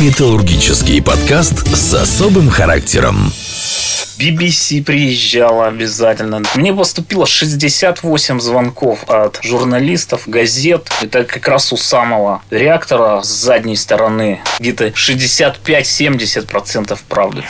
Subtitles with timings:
[0.00, 3.32] Металлургический подкаст с особым характером.
[4.18, 6.42] BBC приезжала обязательно.
[6.56, 10.90] Мне поступило 68 звонков от журналистов, газет.
[11.00, 14.40] Это как раз у самого реактора с задней стороны.
[14.58, 17.44] Где-то 65-70% правды.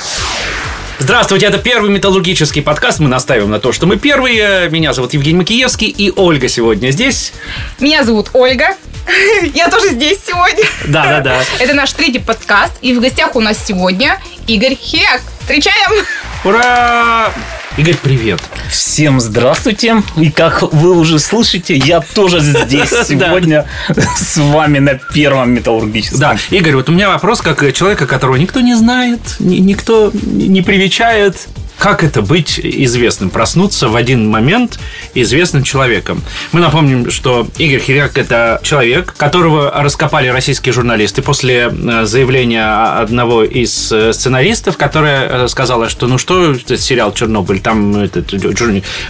[0.99, 3.01] Здравствуйте, это первый металлургический подкаст.
[3.01, 4.69] Мы наставим на то, что мы первые.
[4.71, 7.33] Меня зовут Евгений Макиевский и Ольга сегодня здесь.
[7.81, 8.77] Меня зовут Ольга.
[9.55, 10.65] Я тоже здесь сегодня.
[10.87, 11.41] Да, да, да.
[11.59, 12.75] Это наш третий подкаст.
[12.81, 15.21] И в гостях у нас сегодня Игорь Хек.
[15.41, 16.04] Встречаем!
[16.44, 17.32] Ура!
[17.79, 18.39] Игорь, привет.
[18.68, 20.03] Всем здравствуйте.
[20.18, 26.20] И как вы уже слышите, я тоже здесь сегодня с вами на первом металлургическом.
[26.20, 31.48] Да, Игорь, вот у меня вопрос как человека, которого никто не знает, никто не привечает.
[31.79, 33.31] Как это быть известным?
[33.31, 34.78] Проснуться в один момент
[35.15, 36.23] известным человеком.
[36.53, 43.45] Мы напомним, что Игорь Хиряк– это человек, которого раскопали российские журналисты после э, заявления одного
[43.45, 48.29] из э, сценаристов, которая э, сказала, что ну что этот сериал «Чернобыль», там этот,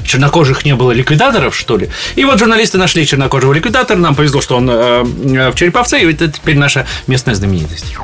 [0.04, 1.90] чернокожих не было ликвидаторов, что ли?
[2.16, 6.56] И вот журналисты нашли чернокожего ликвидатора, нам повезло, что он в Череповце, и это теперь
[6.56, 7.94] наша местная знаменитость.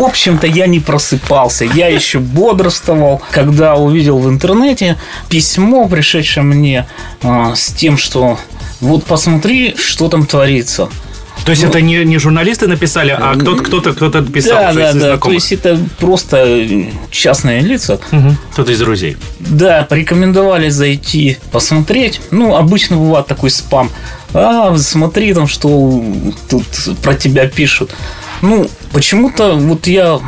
[0.00, 1.66] В общем-то, я не просыпался.
[1.66, 4.96] Я еще бодрствовал, когда увидел в интернете
[5.28, 6.86] письмо, пришедшее мне
[7.22, 8.38] э, с тем, что
[8.80, 10.88] вот посмотри, что там творится.
[11.44, 14.72] То есть ну, это не, не журналисты написали, а кто-то кто-то кто-то писал.
[14.72, 15.16] Да, да, да.
[15.18, 16.66] То есть это просто
[17.10, 18.00] частные лица.
[18.10, 18.36] Угу.
[18.52, 19.18] Кто-то из друзей.
[19.38, 22.22] Да, порекомендовали зайти посмотреть.
[22.30, 23.90] Ну, обычно бывает такой спам.
[24.32, 26.02] А, смотри там, что
[26.48, 26.64] тут
[27.02, 27.90] про тебя пишут.
[28.40, 30.20] Ну, почему-то вот я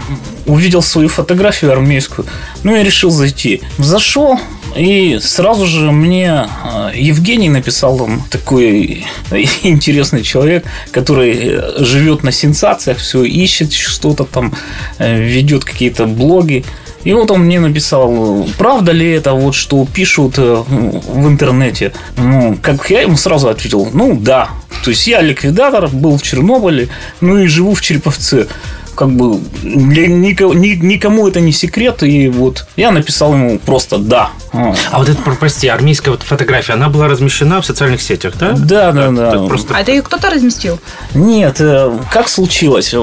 [0.47, 2.27] увидел свою фотографию армейскую,
[2.63, 3.63] ну, я решил зайти.
[3.79, 4.39] Зашел,
[4.77, 9.05] и сразу же мне а, Евгений написал там такой
[9.63, 14.55] интересный человек, который э, живет на сенсациях, все ищет что-то там,
[14.99, 16.65] э, ведет какие-то блоги.
[17.05, 21.93] И вот он мне написал, правда ли это, вот что пишут э, в интернете.
[22.17, 24.49] Ну, как я ему сразу ответил, ну да.
[24.85, 26.89] То есть я ликвидатор, был в Чернобыле,
[27.21, 28.47] ну и живу в Череповце
[28.95, 34.31] как бы для никого, никому это не секрет, и вот я написал ему просто «да».
[34.53, 38.53] А вот это, прости, армейская вот фотография, она была размещена в социальных сетях, да?
[38.53, 39.31] Да, да, да.
[39.33, 39.47] да.
[39.47, 39.75] Просто...
[39.75, 40.79] А это ее кто-то разместил?
[41.15, 42.95] Нет, э, как случилось?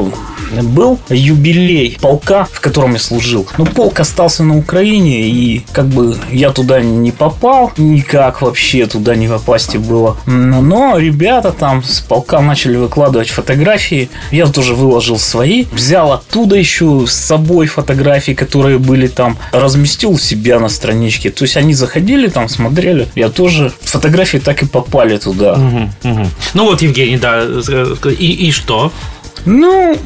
[0.61, 3.47] Был юбилей полка, в котором я служил.
[3.57, 9.15] Но полк остался на Украине, и как бы я туда не попал, никак вообще туда
[9.15, 10.17] не попасть и было.
[10.25, 17.05] Но ребята там с полка начали выкладывать фотографии, я тоже выложил свои, взял оттуда еще
[17.07, 21.29] с собой фотографии, которые были там, разместил себя на страничке.
[21.29, 23.07] То есть они заходили там, смотрели.
[23.15, 25.53] Я тоже фотографии так и попали туда.
[25.53, 26.27] Угу, угу.
[26.53, 27.43] Ну вот, Евгений, да.
[28.05, 28.91] И, и что?
[29.45, 29.97] Ну,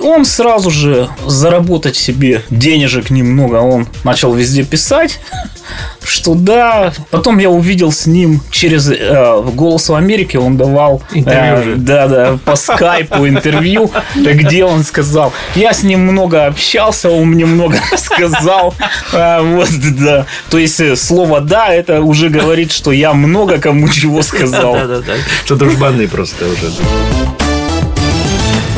[0.00, 5.20] он сразу же заработать себе денежек немного, он начал везде писать,
[6.02, 6.92] что да.
[7.10, 12.08] Потом я увидел с ним через э, «Голос в Америке», он давал интервью, э, да,
[12.08, 17.78] да, по скайпу интервью, где он сказал, я с ним много общался, он мне много
[17.96, 18.74] сказал.
[19.12, 19.68] А, вот,
[20.00, 20.26] да.
[20.50, 24.74] То есть э, слово «да» это уже говорит, что я много кому чего сказал.
[24.74, 25.14] Да, да, да.
[25.44, 27.37] Что дружбаны просто уже.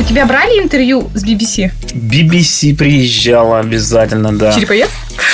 [0.00, 1.72] У тебя брали интервью с BBC?
[1.92, 4.50] BBC приезжала обязательно, да.
[4.50, 4.88] Череповец?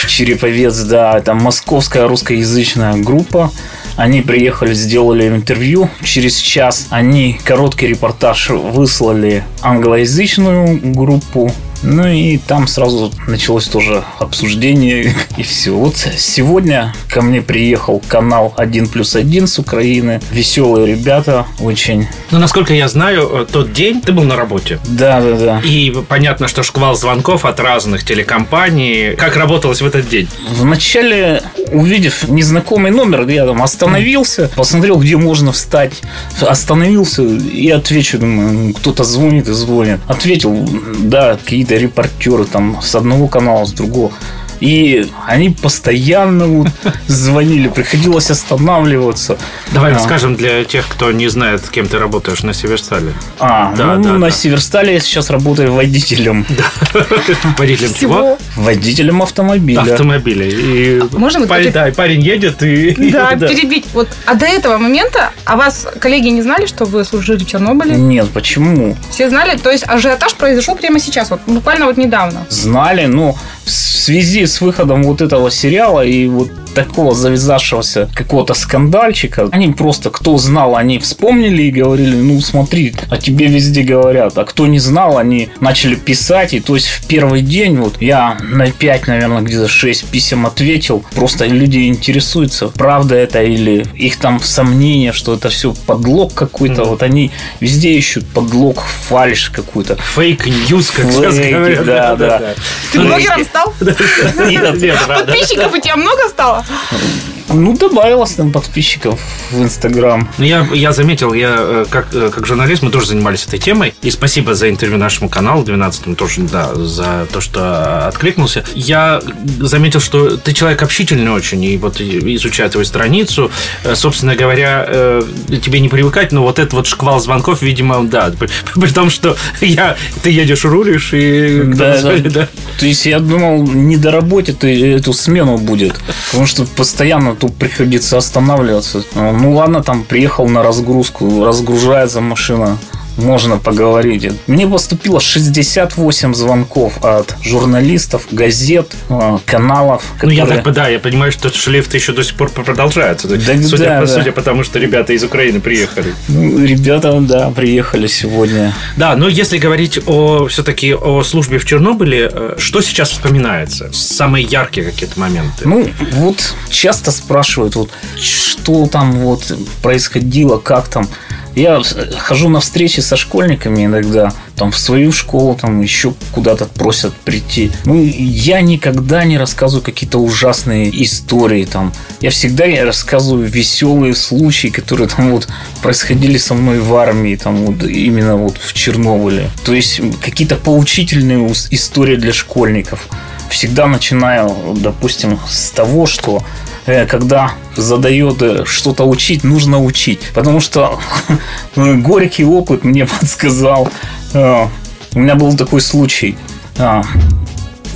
[0.08, 1.16] Череповец, да.
[1.16, 3.52] Это московская русскоязычная группа.
[3.94, 5.88] Они приехали, сделали интервью.
[6.02, 11.52] Через час они короткий репортаж выслали англоязычную группу.
[11.82, 15.72] Ну и там сразу началось тоже обсуждение и все.
[15.72, 20.20] Вот сегодня ко мне приехал канал 1 плюс 1 с Украины.
[20.30, 22.06] Веселые ребята, очень.
[22.30, 24.78] Ну, насколько я знаю, э, тот день ты был на работе.
[24.88, 25.60] Да, да, да.
[25.64, 29.14] И понятно, что шквал звонков от разных телекомпаний.
[29.16, 30.28] Как работалось в этот день?
[30.52, 31.42] Вначале,
[31.72, 36.02] увидев незнакомый номер, я там остановился, посмотрел, где можно встать.
[36.40, 40.00] Остановился и отвечу, думаю, кто-то звонит и звонит.
[40.06, 40.68] Ответил,
[40.98, 41.36] да,
[41.66, 44.12] какие-то репортеры там с одного канала, с другого.
[44.60, 46.68] И они постоянно вот
[47.06, 49.38] звонили, приходилось останавливаться.
[49.72, 49.94] Давай а.
[49.94, 53.12] расскажем для тех, кто не знает, с кем ты работаешь на Северстале.
[53.38, 54.30] А, да, ну, да, на да.
[54.30, 56.46] Северстале я сейчас работаю водителем.
[57.58, 58.38] Водителем чего?
[58.56, 59.80] Водителем автомобиля.
[59.80, 60.46] Автомобиля.
[60.46, 62.94] И Можно парень, да, парень едет и...
[63.16, 63.86] Да, перебить.
[63.94, 67.96] Вот, а до этого момента, а вас коллеги не знали, что вы служили в Чернобыле?
[67.96, 68.96] Нет, почему?
[69.10, 69.56] Все знали?
[69.56, 72.46] То есть ажиотаж произошел прямо сейчас, вот буквально вот недавно.
[72.48, 73.36] Знали, но
[73.66, 80.10] в связи с выходом вот этого сериала и вот такого завязавшегося какого-то скандальчика, они просто,
[80.10, 84.36] кто знал, они вспомнили и говорили, ну смотри, о тебе везде говорят.
[84.36, 86.52] А кто не знал, они начали писать.
[86.52, 91.02] И то есть в первый день вот я на 5, наверное, где-то 6 писем ответил.
[91.14, 96.82] Просто люди интересуются, правда это или их там сомнения, что это все подлог какой-то.
[96.82, 96.88] Mm-hmm.
[96.88, 97.30] Вот они
[97.60, 99.96] везде ищут подлог, фальш какую-то.
[99.96, 101.86] Fake news, как Фейки, сейчас говорят.
[101.86, 102.54] да, да.
[102.92, 103.72] Ты блогером стал?
[103.80, 107.42] Нет, нет, Подписчиков у тебя много стало?
[107.42, 109.20] Ну, добавилось там подписчиков
[109.50, 110.28] в Instagram.
[110.38, 113.94] Ну, я, я заметил, я э, как, э, как журналист, мы тоже занимались этой темой.
[114.02, 118.64] И спасибо за интервью нашему каналу 12 тоже, да, за то, что откликнулся.
[118.74, 119.22] Я
[119.60, 123.50] заметил, что ты человек общительный очень, и вот изучая твою страницу,
[123.84, 125.22] э, собственно говоря,
[125.62, 128.32] тебе не привыкать, но вот этот вот шквал звонков, видимо, да,
[128.74, 131.62] при, том, что я, ты едешь, рулишь, и...
[131.64, 132.16] Да, да.
[132.18, 132.48] да.
[132.78, 135.94] То есть я думал, не до работы ты эту смену будет,
[136.30, 139.02] потому что постоянно тут приходится останавливаться.
[139.14, 142.78] Ну ладно, там приехал на разгрузку, разгружается машина
[143.16, 144.30] можно поговорить.
[144.46, 150.02] Мне поступило 68 звонков от журналистов, газет, э, каналов.
[150.14, 150.44] Которые...
[150.44, 153.28] Ну, я так, да, я понимаю, что шлейф еще до сих пор продолжается.
[153.28, 154.12] Да, судя, да, по, да.
[154.12, 156.12] судя по тому, что ребята из Украины приехали.
[156.28, 158.74] Ну, ребята, да, приехали сегодня.
[158.96, 163.90] Да, но если говорить о все-таки о службе в Чернобыле, э, что сейчас вспоминается?
[163.92, 165.66] Самые яркие какие-то моменты?
[165.66, 167.90] Ну, вот часто спрашивают, вот,
[168.20, 169.52] что там вот
[169.82, 171.08] происходило, как там.
[171.56, 171.80] Я
[172.18, 177.72] хожу на встречи со школьниками иногда, там в свою школу, там еще куда-то просят прийти.
[177.86, 181.94] Ну, я никогда не рассказываю какие-то ужасные истории там.
[182.20, 185.48] Я всегда рассказываю веселые случаи, которые там вот
[185.80, 189.50] происходили со мной в армии, там вот именно вот в Чернобыле.
[189.64, 193.08] То есть какие-то поучительные истории для школьников.
[193.48, 196.42] Всегда начинаю, допустим, с того, что
[196.86, 200.20] когда задает э, что-то учить, нужно учить.
[200.34, 200.98] Потому что
[201.76, 203.88] горький опыт мне подсказал.
[204.34, 204.66] Э,
[205.14, 206.36] у меня был такой случай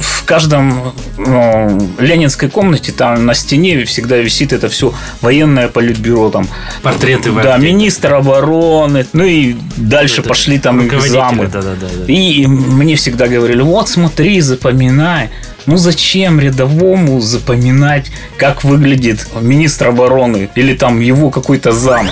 [0.01, 6.49] в каждом ну, ленинской комнате там на стене всегда висит это все военное политбюро там
[6.83, 12.13] портреты да министр обороны ну и дальше это пошли там экзамы да, да, да, да.
[12.13, 15.31] и мне всегда говорили вот смотри запоминай
[15.67, 22.09] ну зачем рядовому запоминать, как выглядит министр обороны или там его какой-то зам?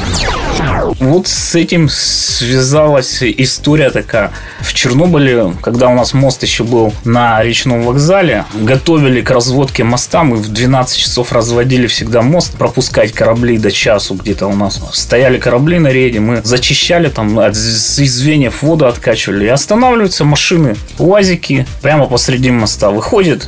[1.01, 4.33] Вот с этим связалась история такая.
[4.61, 10.25] В Чернобыле, когда у нас мост еще был на речном вокзале, готовили к разводке моста.
[10.25, 14.81] Мы в 12 часов разводили всегда мост, пропускать корабли до часу где-то у нас.
[14.93, 19.45] Стояли корабли на рейде, мы зачищали там от звеньев воду откачивали.
[19.45, 22.91] И останавливаются машины, УАЗики прямо посреди моста.
[22.91, 23.48] Выходит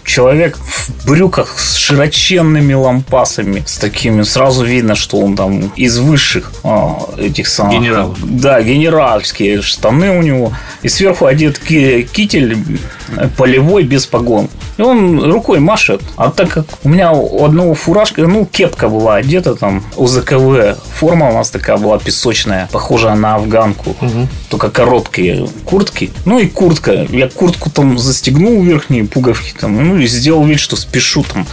[0.11, 6.51] человек в брюках с широченными лампасами, с такими, сразу видно, что он там из высших
[6.65, 7.79] а, этих самых...
[7.79, 8.17] Генералов.
[8.21, 10.51] Да, генеральские штаны у него.
[10.81, 12.57] И сверху одет китель
[13.37, 14.49] полевой без погон.
[14.77, 16.01] И он рукой машет.
[16.17, 20.77] А так как у меня у одного фуражка, ну, кепка была одета там, УЗКВ.
[20.95, 23.95] Форма у нас такая была песочная, похожая на афганку.
[24.01, 24.27] Угу.
[24.49, 26.11] Только короткие куртки.
[26.25, 27.05] Ну и куртка.
[27.09, 31.47] Я куртку там застегнул верхние пуговки там, ну и сделал вид, что спешу там.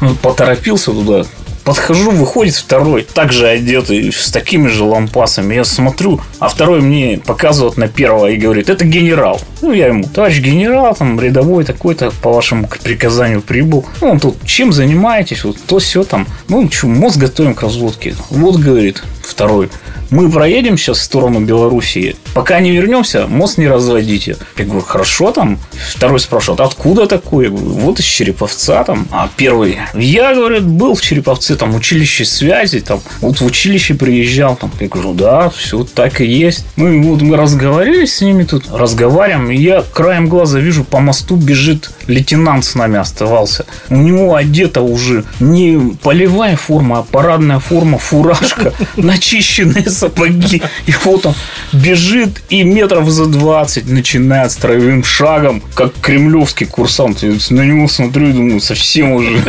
[0.00, 1.24] Ну, поторопился туда.
[1.64, 5.54] Подхожу, выходит второй, также одетый, с такими же лампасами.
[5.54, 9.40] Я смотрю, а второй мне показывает на первого и говорит, это генерал.
[9.62, 13.86] Ну, я ему, товарищ генерал, там, рядовой такой-то, по вашему приказанию прибыл.
[14.02, 15.44] Ну, он тут, чем занимаетесь?
[15.44, 16.26] Вот то все там.
[16.48, 18.14] Ну, что, мозг готовим к разводке.
[18.28, 19.70] Вот, говорит второй,
[20.14, 24.36] мы проедем сейчас в сторону Белоруссии, пока не вернемся, мост не разводите.
[24.56, 25.58] Я говорю, хорошо там.
[25.90, 27.46] Второй спрашивает, откуда такой?
[27.46, 29.08] Я говорю, вот из Череповца там.
[29.10, 34.54] А первый, я, говорит, был в Череповце, там, училище связи, там, вот в училище приезжал,
[34.54, 34.70] там.
[34.78, 36.64] Я говорю, да, все так и есть.
[36.76, 41.00] Ну, и вот мы разговаривали с ними тут, разговариваем, и я краем глаза вижу, по
[41.00, 43.66] мосту бежит лейтенант с нами оставался.
[43.90, 50.62] У него одета уже не полевая форма, а парадная форма, фуражка, начищенные сапоги.
[50.86, 51.34] И вот он
[51.72, 57.22] бежит и метров за 20 начинает строевым шагом, как кремлевский курсант.
[57.22, 59.42] Я на него смотрю и думаю, совсем уже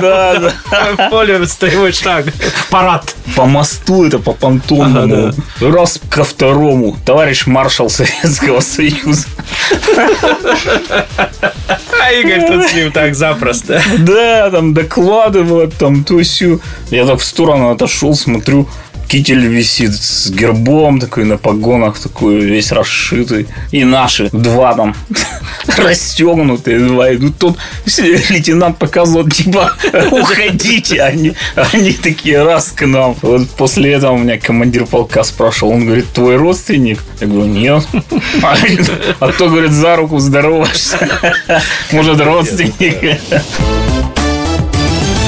[0.00, 0.52] да,
[0.96, 2.26] в поле строевой шаг,
[2.70, 3.14] парад.
[3.36, 5.32] По мосту это, по понтонному.
[5.60, 6.96] Раз ко второму.
[7.04, 9.26] Товарищ маршал Советского Союза.
[12.02, 13.80] А Игорь тут с ним так запросто.
[13.98, 16.58] Да, там докладывают, там все.
[16.90, 18.68] Я так в сторону отошел, смотрю,
[19.12, 23.46] китель висит с гербом такой на погонах, такой весь расшитый.
[23.70, 24.96] И наши два там
[25.66, 27.36] расстегнутые, два идут.
[27.36, 27.58] Тут
[27.98, 29.70] лейтенант показывал, типа,
[30.10, 31.02] уходите.
[31.02, 31.34] Они,
[31.74, 33.14] они такие, раз к нам.
[33.20, 37.00] Вот после этого у меня командир полка спрашивал, он говорит, твой родственник?
[37.20, 37.86] Я говорю, нет.
[39.20, 40.96] А кто, говорит, за руку здороваешься?
[41.92, 43.20] Может, родственник?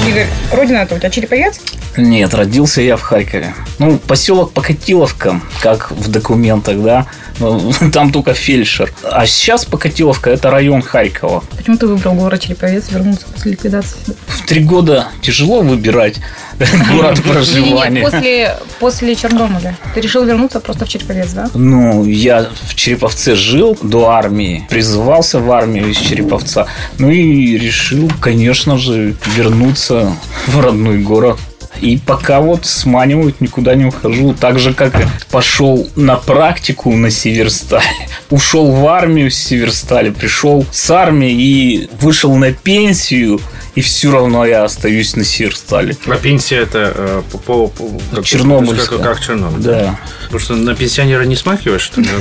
[0.07, 1.61] Игорь, родина это у тебя Череповец?
[1.97, 3.55] Нет, родился я в Харькове.
[3.79, 7.07] Ну, поселок Покатиловка, как в документах, да.
[7.39, 8.93] Ну, Там только фельдшер.
[9.03, 11.43] А сейчас Покатиловка– это район Харькова.
[11.57, 13.97] Почему ты выбрал город Череповец, вернулся после ликвидации?
[14.27, 16.21] В три года тяжело выбирать
[16.93, 18.03] город проживания.
[18.03, 19.77] после, после Черномыря.
[19.95, 21.49] Ты решил вернуться просто в Череповец, да?
[21.55, 26.67] Ну, я в Череповце жил до армии, призывался в армию из Череповца.
[26.99, 31.39] Ну и решил, конечно же, вернуться в родной город.
[31.85, 34.35] И пока вот сманивают, никуда не ухожу.
[34.35, 34.95] Так же, как
[35.31, 37.85] пошел на практику на Северстале.
[38.31, 43.41] Ушел в армию с Северстали, пришел с армии и вышел на пенсию.
[43.75, 45.97] И все равно я остаюсь на Северстале.
[46.07, 48.99] А пенсия это э, по, по, по- как- Чернобыльская.
[48.99, 49.61] Как, как Чернобыль.
[49.63, 49.99] Да.
[50.23, 52.09] Потому что на пенсионера не смахиваешь, что ли?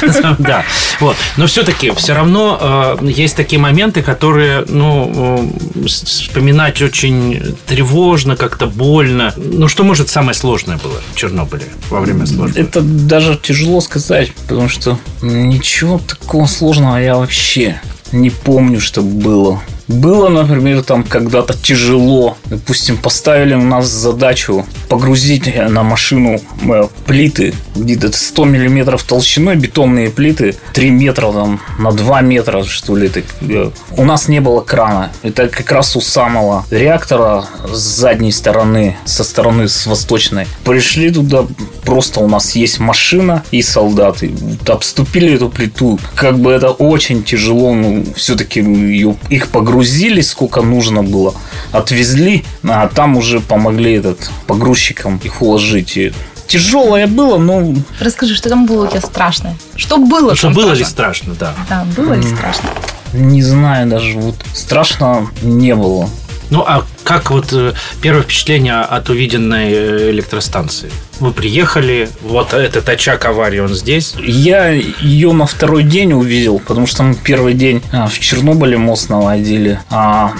[0.38, 0.64] Да.
[1.00, 1.16] Вот.
[1.36, 8.66] Но все-таки все равно э, есть такие моменты, которые, ну, э, вспоминать очень тревожно, как-то
[8.66, 8.95] больно.
[9.36, 12.58] Ну, что может самое сложное было в Чернобыле во время службы?
[12.58, 17.80] Это даже тяжело сказать, потому что ничего такого сложного я вообще
[18.12, 19.60] не помню, что было.
[19.88, 22.36] Было, например, там когда-то тяжело.
[22.46, 30.10] Допустим, поставили у нас задачу погрузить на машину э, плиты где-то 100 миллиметров толщиной, бетонные
[30.10, 33.08] плиты, 3 метра там, на 2 метра, что ли.
[33.08, 33.70] так, э.
[33.96, 35.12] У нас не было крана.
[35.22, 40.46] Это как раз у самого реактора с задней стороны, со стороны с восточной.
[40.64, 41.46] Пришли туда,
[41.84, 44.32] просто у нас есть машина и солдаты.
[44.66, 45.98] Обступили эту плиту.
[46.14, 51.34] Как бы это очень тяжело, ну, все-таки ее, их погрузили, сколько нужно было.
[51.72, 55.96] Отвезли, а там уже помогли этот погрузчикам их уложить.
[55.98, 56.12] И
[56.46, 59.54] тяжелое было, но Расскажи, что там было у тебя страшное?
[59.76, 61.34] Что было Что там было ли страшно?
[61.34, 61.54] страшно, да.
[61.68, 62.70] Да, было ли страшно?
[63.12, 66.08] не знаю даже, вот страшно не было.
[66.50, 70.90] Ну, а как вот э, первое впечатление от увиденной э, электростанции?
[71.18, 74.14] Вы приехали, вот этот очаг аварии, он здесь.
[74.18, 79.08] Я ее на второй день увидел, потому что мы первый день а, в Чернобыле мост
[79.08, 80.32] наводили, а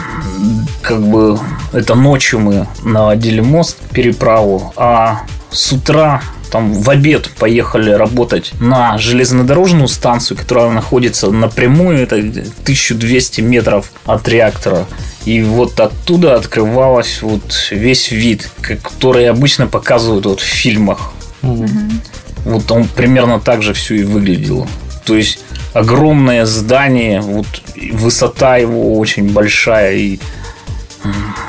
[0.83, 1.39] как бы
[1.73, 8.99] это ночью мы наводили мост, переправу, а с утра там в обед поехали работать на
[8.99, 14.87] железнодорожную станцию, которая находится напрямую, это 1200 метров от реактора.
[15.27, 21.13] И вот оттуда открывалась вот весь вид, который обычно показывают вот в фильмах.
[21.43, 24.69] Вот он примерно так же все и выглядело.
[25.05, 25.41] То есть
[25.75, 27.47] огромное здание, вот
[27.93, 30.21] высота его очень большая, и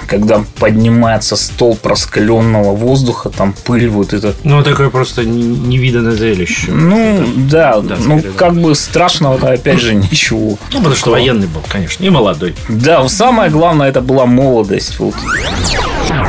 [0.07, 4.33] когда поднимается столб раскаленного воздуха, там пыль вот это.
[4.43, 6.71] Ну, такое просто не- невиданное зрелище.
[6.71, 8.37] Ну, да, да, ну, скорее, да.
[8.37, 10.57] как бы страшного-то опять же ничего.
[10.71, 12.55] Ну, потому что военный был, конечно, и молодой.
[12.69, 14.99] Да, самое главное, это была молодость.
[14.99, 15.15] Вот.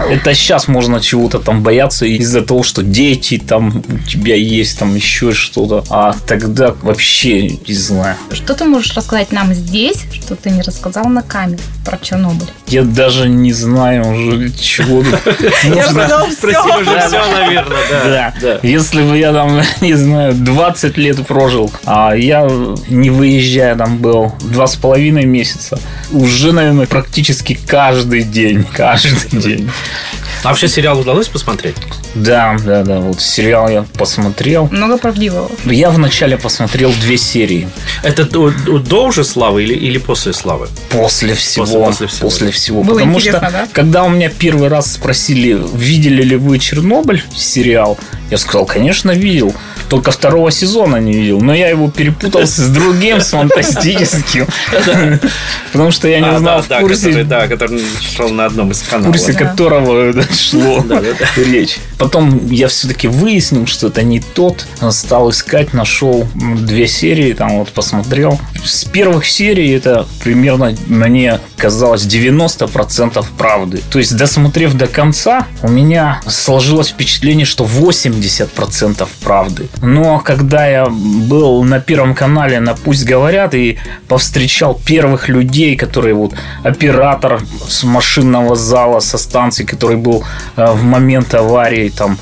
[0.09, 4.95] Это сейчас можно чего-то там бояться из-за того, что дети там у тебя есть, там
[4.95, 5.85] еще что-то.
[5.91, 8.17] А тогда вообще не знаю.
[8.33, 12.49] Что ты можешь рассказать нам здесь, что ты не рассказал на камере про Чернобыль?
[12.67, 15.27] Я даже не знаю уже, чего тут
[15.65, 16.09] можно...
[16.31, 18.61] Спросили уже все, наверное, Да.
[18.63, 22.49] Если бы я там, не знаю, 20 лет прожил, а я,
[22.89, 25.79] не выезжая, там был два с половиной месяца,
[26.11, 29.71] уже, наверное, практически каждый день, каждый день.
[30.45, 31.77] А вообще сериал удалось посмотреть?
[32.15, 34.69] Да, да, да, вот сериал я посмотрел.
[34.71, 35.51] Много правдивого.
[35.65, 37.69] Я вначале посмотрел две серии.
[38.03, 40.69] Это до, до уже славы или, или после славы?
[40.91, 41.67] После всего.
[41.67, 42.83] После- после всего.
[42.83, 43.69] Было Потому интересно, что, да?
[43.73, 47.99] когда у меня первый раз спросили, видели ли вы Чернобыль сериал,
[48.31, 49.55] я сказал, конечно, видел.
[49.89, 51.41] Только второго сезона не видел.
[51.41, 54.47] Но я его перепутал с другим, с фантастическим.
[55.73, 57.81] Потому что я не А, знал в курсе, да, который
[58.15, 59.13] шел на одном из в каналов.
[59.17, 59.39] курсе Да.
[59.39, 60.85] которого это шло
[61.37, 61.79] речь.
[61.99, 64.67] Потом я все-таки выяснил, что это не тот.
[64.91, 68.39] Стал искать, нашел две серии, там вот посмотрел.
[68.65, 73.83] С первых серий это примерно мне казалось 90% правды.
[73.91, 79.69] То есть, досмотрев до конца, у меня сложилось впечатление, что 80% правды.
[79.83, 86.15] Но когда я был на Первом канале на «Пусть говорят» и повстречал первых людей, которые
[86.15, 90.25] вот оператор с машинного зала, со станции, который был
[90.57, 92.19] э, в момент аварии, там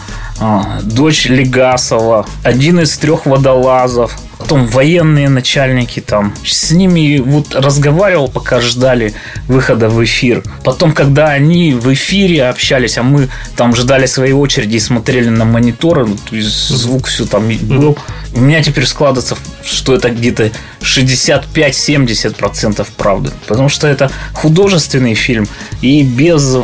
[0.83, 6.35] дочь Легасова, один из трех водолазов, потом военные начальники там.
[6.45, 9.15] С ними вот разговаривал, пока ждали
[9.49, 10.43] выхода в эфир.
[10.65, 15.45] Потом, когда они в эфире общались, а мы там ждали своей очереди и смотрели на
[15.45, 17.99] мониторы, звук все там был.
[18.37, 20.51] У меня теперь складывается, что это где-то
[20.83, 23.31] 65-70% правды.
[23.47, 25.49] Потому что это художественный фильм,
[25.81, 26.59] и без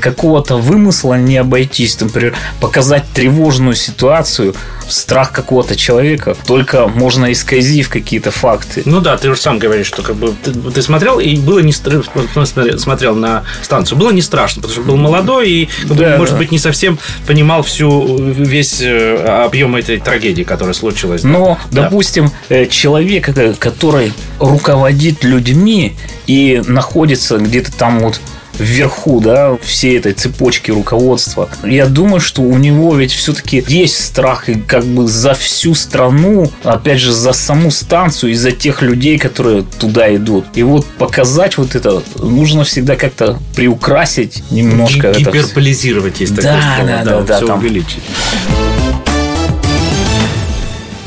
[0.00, 2.00] какого-то вымысла не обойтись.
[2.00, 4.54] Например, показать тревожную ситуацию,
[4.88, 8.82] страх какого-то человека, только можно исказив какие-то факты.
[8.84, 11.72] Ну да, ты же сам говоришь, что как бы ты, ты смотрел, и было не
[11.72, 16.38] смотрел на станцию, было не страшно, потому что был молодой и, да, может да.
[16.38, 21.22] быть, не совсем понимал всю весь э, объем этой трагедии, которая случилась.
[21.24, 21.82] Но, да.
[21.82, 28.20] допустим, э, человек, э, который руководит людьми и находится где-то там вот
[28.58, 31.48] вверху, да, всей этой цепочки руководства.
[31.64, 36.50] Я думаю, что у него ведь все-таки есть страх и как бы за всю страну,
[36.64, 40.46] опять же, за саму станцию и за тех людей, которые туда идут.
[40.54, 45.12] И вот показать вот это нужно всегда как-то приукрасить немножко.
[45.12, 46.22] Гиперболизировать это.
[46.22, 47.58] есть такое да, слово, да, да, да, все там.
[47.58, 48.02] увеличить.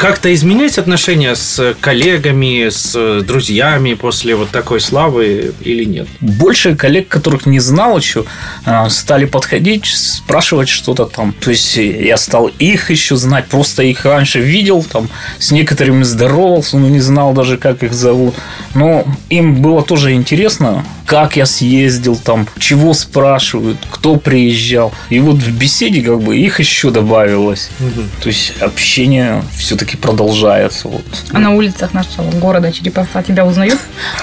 [0.01, 6.07] Как-то изменились отношения с коллегами, с друзьями после вот такой славы или нет?
[6.21, 8.25] Больше коллег, которых не знал еще,
[8.65, 11.33] а, стали подходить, спрашивать что-то там.
[11.33, 16.79] То есть я стал их еще знать, просто их раньше видел, там с некоторыми здоровался,
[16.79, 18.33] но не знал даже, как их зовут.
[18.73, 24.93] Но им было тоже интересно, как я съездил там, чего спрашивают, кто приезжал.
[25.09, 27.69] И вот в беседе как бы их еще добавилось.
[27.79, 28.01] Угу.
[28.23, 30.87] То есть общение все-таки продолжается.
[30.87, 31.03] Вот.
[31.31, 33.79] А на улицах нашего города Череповца тебя узнают?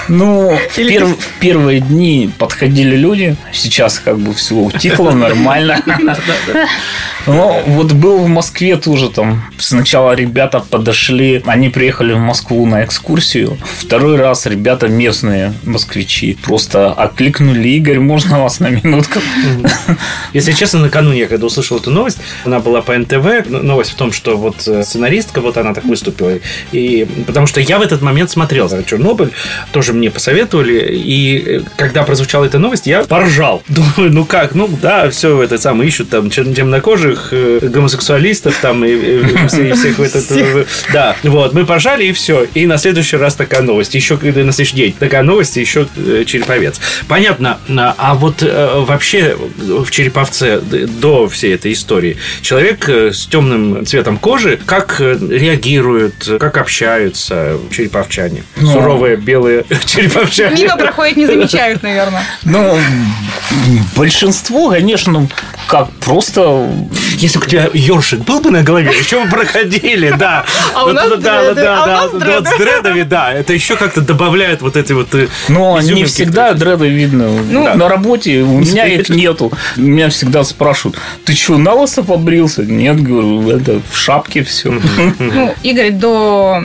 [0.07, 5.83] Ну, в, перв, в первые дни подходили люди, сейчас как бы все утихло нормально.
[7.27, 9.43] Но вот был в Москве тоже там.
[9.59, 13.57] Сначала ребята подошли, они приехали в Москву на экскурсию.
[13.79, 19.19] Второй раз ребята местные москвичи просто окликнули, Игорь, можно вас на минутку?
[20.33, 24.11] Если честно, накануне я когда услышал эту новость, она была по НТВ, новость в том,
[24.11, 26.39] что вот э, сценаристка вот она так выступила.
[26.71, 29.31] И, потому что я в этот момент смотрел Чернобыль,
[29.71, 33.63] тоже мне посоветовали, и когда прозвучала эта новость, я поржал.
[33.69, 38.89] Думаю, ну как, ну да, все это самое ищут там темнокожих, э, гомосексуалистов там и,
[38.89, 40.67] и, и всех в этот...
[40.93, 42.45] Да, вот, мы поржали и все.
[42.53, 43.95] И на следующий раз такая новость.
[43.95, 46.79] Еще на следующий день такая новость, и еще э, Череповец.
[47.07, 47.59] Понятно.
[47.97, 54.59] А вот э, вообще в Череповце до всей этой истории человек с темным цветом кожи,
[54.65, 58.43] как реагируют, как общаются череповчане?
[58.57, 60.63] Ну, Суровые белые череповчане.
[60.63, 62.23] Мимо проходят, не замечают, наверное.
[62.43, 62.77] Ну,
[63.95, 65.27] большинство, конечно,
[65.67, 66.69] как просто...
[67.19, 70.45] Если у тебя ёршик был бы на голове, еще бы проходили, да.
[70.75, 73.33] А у нас да, да, да, да, с дредами, да.
[73.33, 75.13] Это еще как-то добавляет вот эти вот...
[75.13, 77.29] Э, Но не всегда дреды видно.
[77.29, 79.51] Ну, на работе у меня их нету.
[79.75, 82.63] Меня всегда спрашивают, ты что, на лысо побрился?
[82.63, 84.69] Нет, говорю, это в шапке все.
[85.19, 86.61] Ну, Игорь до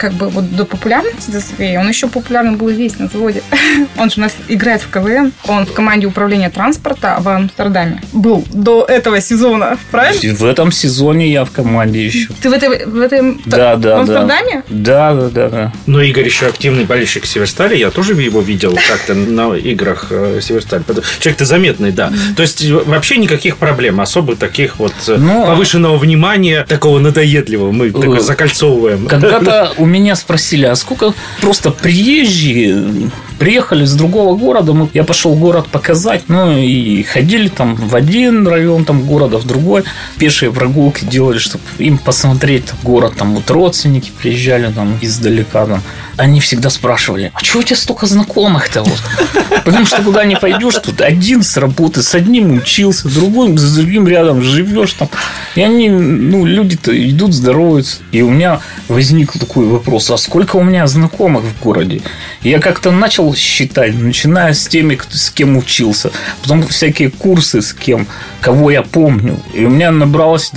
[0.00, 3.42] как бы вот до популярности до своей, он еще популярным был здесь, на заводе.
[3.98, 8.44] Он же у нас играет в КВН, он в команде управления транспорта в Амстердаме был
[8.50, 10.34] до этого сезона, правильно?
[10.34, 12.28] В этом сезоне я в команде еще.
[12.40, 14.62] Ты в, этой, в этом да, да, в Амстердаме?
[14.68, 15.72] Да, да, да, да.
[15.86, 20.82] Но Игорь еще активный болельщик Северстали, я тоже его видел как-то на играх э, Северстали.
[21.18, 22.12] Человек-то заметный, да.
[22.36, 25.46] То есть вообще никаких проблем, особо таких вот э, Но...
[25.46, 29.06] повышенного внимания, такого надоедливого мы э, закольцовываем.
[29.06, 35.34] Когда-то у меня спросили, а сколько просто приезжие приехали с другого города, мы, я пошел
[35.34, 39.82] город показать, ну и ходили там в один район там города, в другой,
[40.18, 45.82] пешие прогулки делали, чтобы им посмотреть город, там вот родственники приезжали там издалека, там.
[46.18, 49.02] они всегда спрашивали, а что у тебя столько знакомых-то вот?
[49.64, 54.06] Потому что куда не пойдешь, тут один с работы, с одним учился, другой с другим
[54.06, 55.08] рядом живешь там.
[55.54, 57.98] И они, ну, люди-то идут, здороваются.
[58.12, 62.02] И у меня возник такой вопрос, а сколько у меня знакомых в городе?
[62.42, 66.10] Я как-то начал считать, начиная с теми, с кем учился,
[66.42, 68.06] потом всякие курсы с кем,
[68.40, 69.40] кого я помню.
[69.54, 70.50] И у меня набралось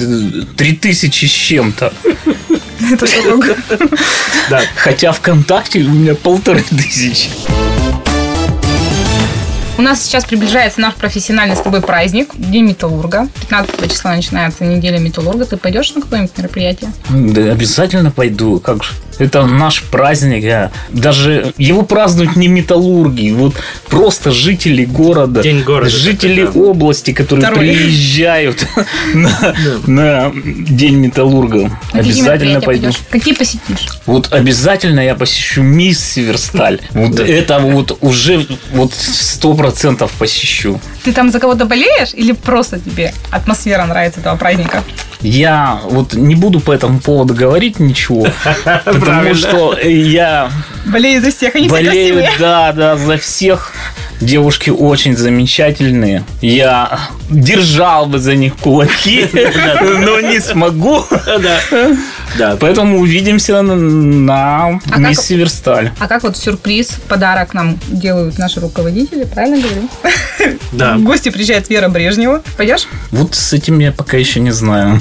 [0.57, 1.93] три тысячи с чем-то.
[4.75, 7.29] Хотя ВКонтакте у меня полторы тысячи.
[9.83, 13.27] Нас сейчас приближается наш профессиональный с тобой праздник, День Металлурга.
[13.41, 15.43] 15 числа начинается неделя Металлурга.
[15.43, 16.93] Ты пойдешь на какое-нибудь мероприятие?
[17.09, 18.61] Да, обязательно пойду.
[18.61, 18.91] Как же?
[19.19, 20.43] Это наш праздник.
[20.45, 20.71] а.
[20.89, 23.55] Даже его празднуют не металлурги, вот
[23.89, 26.59] просто жители города, День города, жители так, да.
[26.59, 27.67] области, которые Второй.
[27.67, 28.67] приезжают
[29.13, 29.53] на,
[29.85, 31.71] на День металлурга.
[31.91, 32.83] Какие Обязательно пойду.
[32.83, 33.01] пойдешь?
[33.09, 33.87] Какие посетишь?
[34.05, 36.79] Вот обязательно я посещу Мисс Северсталь.
[36.91, 40.79] Вот это вот уже вот сто процентов посещу.
[41.03, 44.83] Ты там за кого-то болеешь или просто тебе атмосфера нравится этого праздника?
[45.21, 48.27] Я вот не буду по этому поводу говорить ничего,
[49.05, 50.49] потому что я
[50.85, 52.39] Болею за всех, они все болею, красивые.
[52.39, 53.71] да, да, за всех.
[54.19, 56.23] Девушки очень замечательные.
[56.41, 61.03] Я держал бы за них кулаки, но не смогу.
[62.37, 62.57] Да.
[62.59, 65.91] Поэтому увидимся на- А Мисс как- Северсталь.
[65.99, 69.89] А как вот сюрприз, подарок нам делают наши руководители, правильно говорю?
[70.71, 70.97] Да.
[70.97, 72.41] В гости приезжает Вера Брежнева.
[72.57, 72.87] Пойдешь?
[73.11, 74.99] Вот с этим я пока еще не знаю.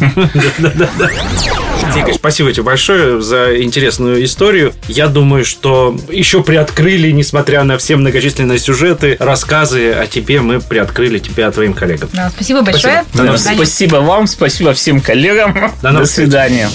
[1.96, 4.72] Игорь, спасибо тебе большое за интересную историю.
[4.88, 11.18] Я думаю, что еще приоткрыли, несмотря на все многочисленные сюжеты, рассказы о тебе, мы приоткрыли
[11.18, 12.08] тебя твоим коллегам.
[12.12, 13.04] Да, спасибо большое.
[13.14, 13.56] До новых свидания.
[13.56, 15.72] Спасибо вам, спасибо всем коллегам.
[15.82, 16.68] До До свидания.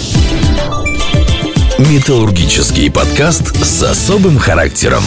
[1.78, 5.04] Металлургический подкаст с особым характером.